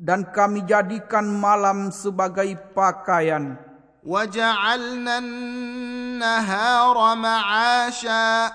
[0.00, 3.63] dan kami jadikan malam sebagai pakaian
[4.04, 8.52] وجعلنا النهار معاشا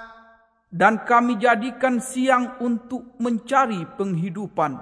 [0.75, 4.75] dan kami jadikan siang untuk mencari penghidupan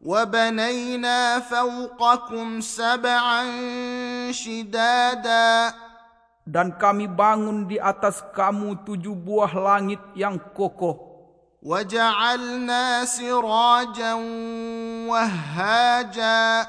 [0.00, 3.42] وبنينا فوقكم سبعا
[4.32, 5.50] شدادا
[6.48, 11.10] dan kami bangun di atas kamu tujuh buah langit yang kokoh
[11.62, 14.14] وجعلنا سراجا
[15.04, 16.66] وهاجا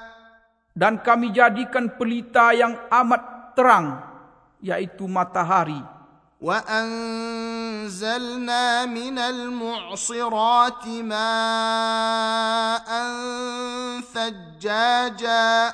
[0.77, 4.05] dan kami jadikan pelita yang amat terang
[4.61, 5.81] yaitu matahari.
[6.37, 8.05] Wa anzalna
[8.85, 11.25] minal mu'sirati ma'an
[14.05, 15.73] thajjaja.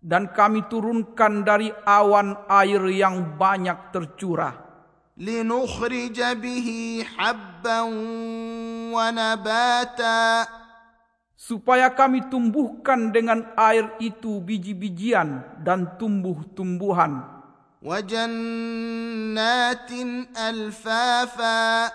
[0.00, 4.54] Dan kami turunkan dari awan air yang banyak tercurah.
[5.20, 7.90] Linukhrija bihi habban
[8.94, 10.46] wa nabata
[11.46, 17.22] supaya kami tumbuhkan dengan air itu biji-bijian dan tumbuh-tumbuhan.
[17.86, 19.38] Wajannatin
[20.34, 21.86] alfafa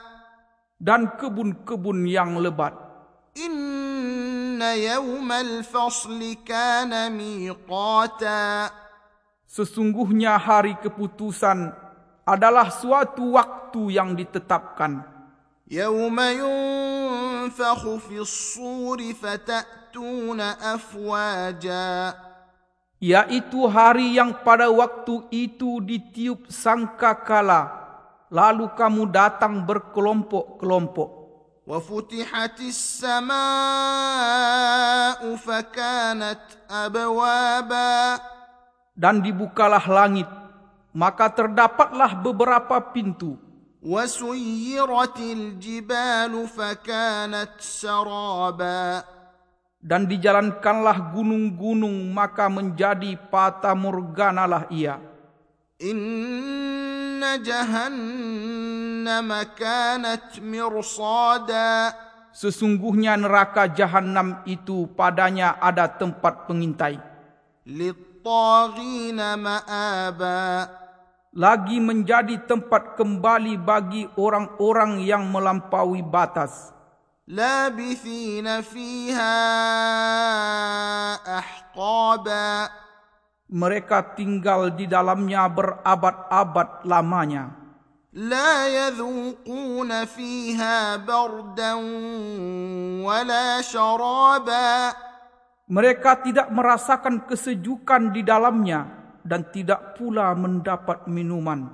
[0.80, 2.72] dan kebun-kebun yang lebat.
[3.36, 8.72] Inna yawmal fasli kana miqata.
[9.52, 11.76] Sesungguhnya hari keputusan
[12.24, 15.04] adalah suatu waktu yang ditetapkan.
[15.68, 22.15] Yawma yun ينفخ في الصور فتأتون أفواجا
[22.97, 27.69] yaitu hari yang pada waktu itu ditiup sangkakala
[28.33, 31.29] lalu kamu datang berkelompok-kelompok
[31.67, 33.37] وفتحت السماء
[35.37, 38.17] فكانت أبوابا
[38.97, 40.25] dan dibukalah langit
[40.97, 43.37] maka terdapatlah beberapa pintu
[43.87, 49.05] وسيرت الجبال فكانت سرابا
[49.87, 54.99] dan dijalankanlah gunung-gunung maka menjadi fata morganalah ia
[55.77, 61.71] إن جهنم كانت مرصادا
[62.37, 66.99] sesungguhnya neraka jahanam itu padanya ada tempat pengintai
[67.67, 70.80] للطاغين مآبا
[71.37, 76.77] lagi menjadi tempat kembali bagi orang-orang yang melampaui batas
[77.27, 79.39] لابثين فيها
[81.39, 82.51] أحقابا
[83.47, 87.51] mereka tinggal di dalamnya berabad-abad lamanya
[88.17, 91.73] لا يذوقون فيها بردا
[93.03, 94.71] ولا شرابا
[95.67, 101.70] mereka tidak merasakan kesejukan di dalamnya dan tidak pula mendapat minuman.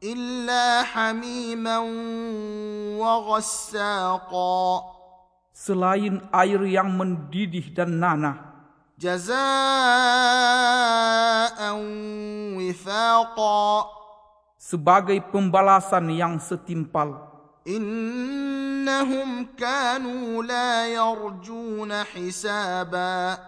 [0.00, 1.84] Illa hamiman
[2.96, 4.80] wa ghassaqa.
[5.52, 8.48] Selain air yang mendidih dan nanah.
[8.96, 9.40] Jazaa'an
[12.56, 14.00] wifaqa
[14.60, 17.28] sebagai pembalasan yang setimpal.
[17.64, 23.40] Innahum kanu la yarjuna hisaba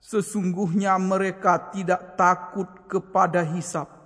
[0.00, 3.96] Sesungguhnya mereka tidak takut kepada hisab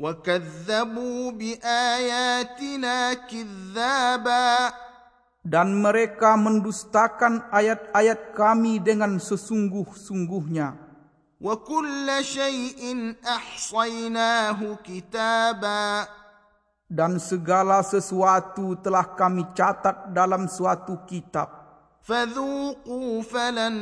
[0.00, 2.96] وكذبوا بآياتنا
[3.28, 4.48] كذابا
[5.40, 10.76] dan mereka mendustakan ayat-ayat kami dengan sesungguh-sungguhnya.
[11.40, 12.80] وكل شيء
[13.24, 15.84] أحصيناه كتابا
[16.90, 21.63] Dan segala sesuatu telah kami catat dalam suatu kitab.
[22.04, 23.76] فذوقوا فلن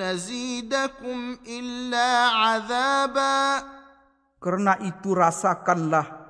[0.00, 3.38] نزيدكم إلا عذابا
[4.40, 6.20] Karena itu rasakanlah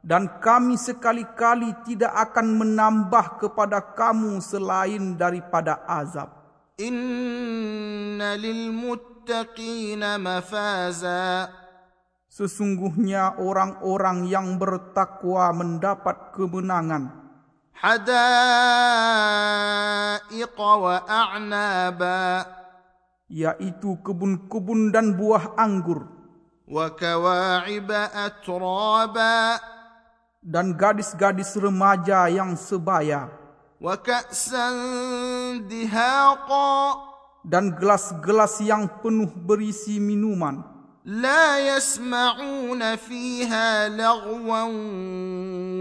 [0.00, 6.32] dan kami sekali-kali tidak akan menambah kepada kamu selain daripada azab.
[6.78, 11.48] إن للمتقين مفازا
[12.28, 17.21] Sesungguhnya orang-orang yang bertakwa mendapat kemenangan.
[17.78, 19.28] حدائق
[20.58, 22.26] وأعنابا
[23.28, 26.08] yaitu kebun-kebun dan buah anggur
[26.68, 27.90] وكواعب
[28.26, 29.38] أترابا
[30.42, 33.30] dan gadis-gadis remaja yang sebaya
[33.78, 34.66] وكأسا
[35.70, 36.74] دهاقا
[37.46, 40.71] dan gelas-gelas yang penuh berisi minuman
[41.08, 44.64] لا يسمعون فيها لغوا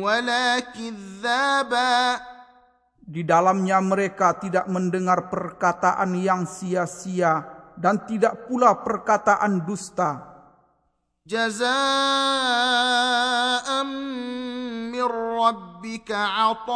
[0.04, 1.96] ولا كذابا
[3.08, 7.44] di dalamnya mereka tidak mendengar perkataan yang sia-sia
[7.80, 10.38] dan tidak pula perkataan dusta
[11.28, 11.68] جزاء
[13.84, 15.04] من
[15.44, 16.72] ربك عطاء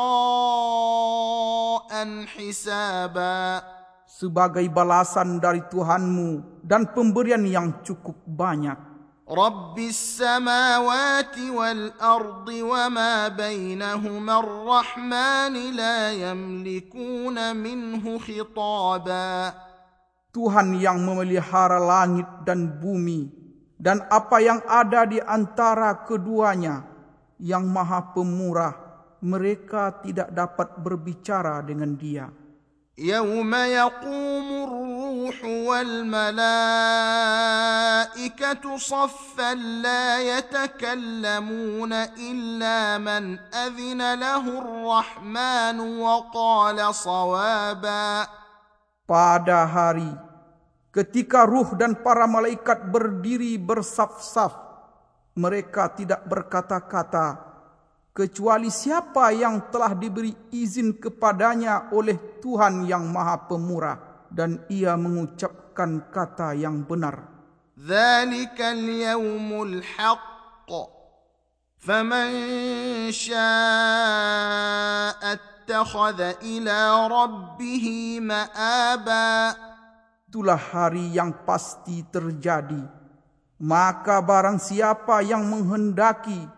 [2.25, 3.63] حسابا
[4.06, 8.78] sebagai balasan dari Tuhanmu dan pemberian yang cukup banyak.
[9.26, 19.50] Rabbis samawati wal ardi wa ma bainahuma ar-rahman la yamlikuna minhu khitaba.
[20.30, 23.26] Tuhan yang memelihara langit dan bumi
[23.74, 26.86] dan apa yang ada di antara keduanya
[27.42, 28.72] yang maha pemurah
[29.26, 32.30] mereka tidak dapat berbicara dengan dia.
[32.96, 36.36] يوم يقوم الروح والملائكة
[38.76, 39.54] صفا
[39.84, 48.26] لا يتكلمون إلا من أذن له الرحمن وقال صوابا
[49.04, 50.16] pada hari
[50.88, 54.56] ketika ruh dan para malaikat berdiri bersaf-saf
[55.36, 57.45] mereka tidak berkata-kata
[58.16, 66.08] kecuali siapa yang telah diberi izin kepadanya oleh Tuhan yang Maha Pemurah dan ia mengucapkan
[66.08, 67.28] kata yang benar.
[67.76, 70.72] Zalikal yawmul haqq.
[71.76, 72.32] Faman
[73.12, 77.84] syaa attakhadha ila rabbih
[78.24, 79.52] ma'aba.
[80.26, 82.80] Itulah hari yang pasti terjadi.
[83.60, 86.56] Maka barang siapa yang menghendaki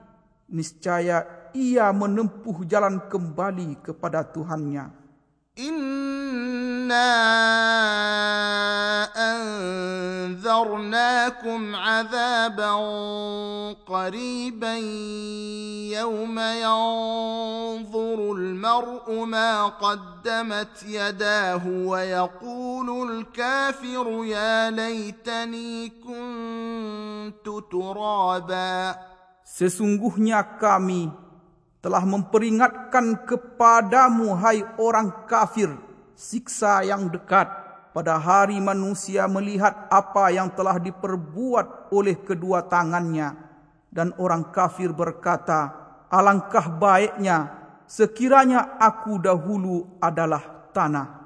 [0.48, 5.03] Niscaya ia menempuh jalan kembali kepada Tuhannya
[5.53, 7.13] إنا
[10.33, 12.73] أنذرناكم عذابا
[13.85, 14.73] قريبا
[15.93, 28.95] يوم ينظر المرء ما قدمت يداه ويقول الكافر يا ليتني كنت ترابا
[29.53, 31.13] Sesungguhnya kami
[31.78, 35.74] telah memperingatkan kepadamu hai orang kafir
[36.18, 37.46] siksa yang dekat.
[37.88, 43.34] Pada hari manusia melihat apa yang telah diperbuat oleh kedua tangannya.
[43.90, 45.72] Dan orang kafir berkata
[46.12, 47.58] alangkah baiknya
[47.88, 51.17] sekiranya aku dahulu adalah tanah